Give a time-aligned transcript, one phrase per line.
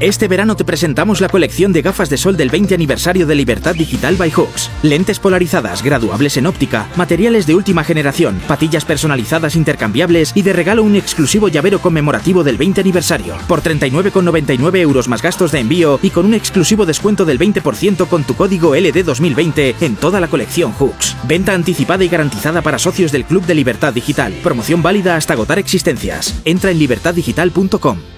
[0.00, 3.74] Este verano te presentamos la colección de gafas de sol del 20 aniversario de Libertad
[3.74, 4.70] Digital by Hooks.
[4.84, 10.84] Lentes polarizadas, graduables en óptica, materiales de última generación, patillas personalizadas intercambiables y de regalo
[10.84, 13.36] un exclusivo llavero conmemorativo del 20 aniversario.
[13.48, 18.22] Por 39,99 euros más gastos de envío y con un exclusivo descuento del 20% con
[18.22, 21.16] tu código LD2020 en toda la colección Hooks.
[21.24, 24.32] Venta anticipada y garantizada para socios del Club de Libertad Digital.
[24.44, 26.40] Promoción válida hasta agotar existencias.
[26.44, 28.17] Entra en libertaddigital.com.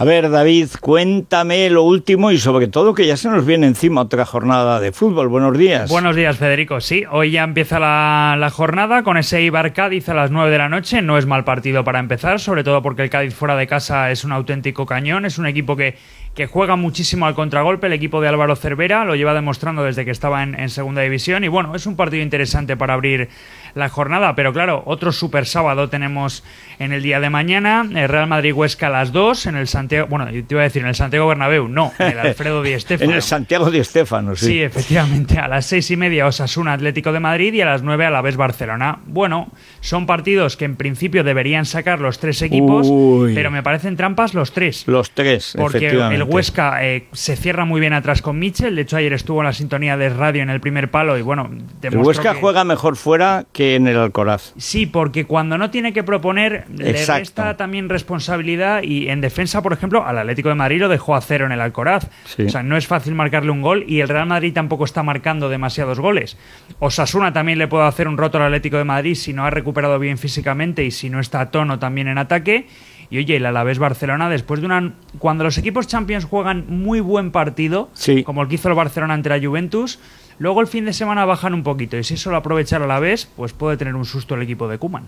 [0.00, 4.02] A ver, David, cuéntame lo último y sobre todo que ya se nos viene encima
[4.02, 5.26] otra jornada de fútbol.
[5.26, 5.90] Buenos días.
[5.90, 6.80] Buenos días, Federico.
[6.80, 10.58] Sí, hoy ya empieza la, la jornada con ese Ibar Cádiz a las 9 de
[10.58, 11.02] la noche.
[11.02, 14.22] No es mal partido para empezar, sobre todo porque el Cádiz fuera de casa es
[14.22, 15.24] un auténtico cañón.
[15.24, 15.96] Es un equipo que
[16.38, 20.12] que juega muchísimo al contragolpe el equipo de Álvaro Cervera, lo lleva demostrando desde que
[20.12, 23.28] estaba en, segunda división y bueno, es un partido interesante para abrir
[23.74, 26.44] la jornada, pero claro, otro super sábado tenemos
[26.78, 29.87] en el día de mañana, el Real Madrid Huesca a las 2 en el Santiago,
[30.08, 33.10] bueno, te iba a decir en el Santiago Bernabéu, no, en el Alfredo Di Stéfano.
[33.10, 34.46] en el Santiago Di Stéfano, sí.
[34.46, 38.06] Sí, efectivamente, a las seis y media Osasuna Atlético de Madrid y a las 9
[38.06, 39.00] a la vez Barcelona.
[39.06, 39.48] Bueno,
[39.80, 42.88] son partidos que en principio deberían sacar los tres equipos,
[43.34, 44.84] pero me parecen trampas los tres.
[44.86, 48.74] Los tres, porque el Huesca eh, se cierra muy bien atrás con Mitchell.
[48.74, 51.50] De hecho, ayer estuvo en la sintonía de radio en el primer palo y bueno,
[51.82, 54.52] el Huesca juega mejor fuera que en el Alcoraz.
[54.56, 59.72] Sí, porque cuando no tiene que proponer, le resta también responsabilidad y en defensa, por
[59.72, 62.08] ejemplo, al Atlético de Madrid lo dejó a cero en el Alcoraz.
[62.38, 65.48] O sea, no es fácil marcarle un gol y el Real Madrid tampoco está marcando
[65.48, 66.36] demasiados goles.
[66.78, 69.98] Osasuna también le puede hacer un roto al Atlético de Madrid si no ha recuperado
[69.98, 72.66] bien físicamente y si no está a tono también en ataque.
[73.10, 74.92] Y oye, el Alavés Barcelona, después de una.
[75.18, 77.90] Cuando los equipos Champions juegan muy buen partido,
[78.24, 79.98] como el que hizo el Barcelona ante la Juventus,
[80.38, 81.96] luego el fin de semana bajan un poquito.
[81.96, 84.76] Y si eso lo aprovecha el Alavés, pues puede tener un susto el equipo de
[84.78, 85.04] Kuman.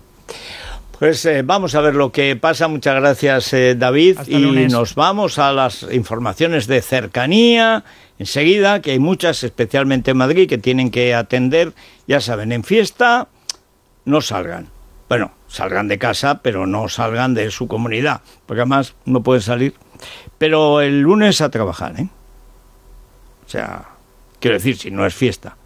[1.00, 2.68] Pues eh, vamos a ver lo que pasa.
[2.68, 4.18] Muchas gracias, eh, David.
[4.26, 7.84] y nos vamos a las informaciones de cercanía.
[8.18, 11.72] Enseguida, que hay muchas, especialmente en Madrid, que tienen que atender.
[12.06, 13.28] Ya saben, en fiesta
[14.04, 14.68] no salgan.
[15.08, 19.72] Bueno, salgan de casa, pero no salgan de su comunidad, porque además no pueden salir.
[20.36, 22.10] Pero el lunes a trabajar, ¿eh?
[23.46, 23.88] O sea,
[24.38, 25.56] quiero decir, si no es fiesta.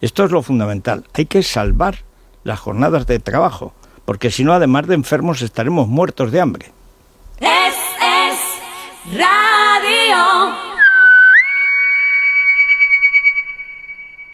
[0.00, 1.04] Esto es lo fundamental.
[1.14, 1.96] Hay que salvar
[2.44, 3.74] las jornadas de trabajo,
[4.08, 6.72] porque si no, además de enfermos, estaremos muertos de hambre.